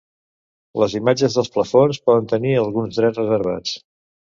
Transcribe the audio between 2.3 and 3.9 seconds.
tenir alguns drets reservats.